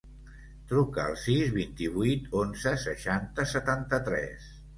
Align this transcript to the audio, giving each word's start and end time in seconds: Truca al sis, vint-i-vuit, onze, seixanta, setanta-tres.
Truca 0.69 1.03
al 1.03 1.17
sis, 1.23 1.51
vint-i-vuit, 1.57 2.25
onze, 2.41 2.73
seixanta, 2.87 3.47
setanta-tres. 3.53 4.51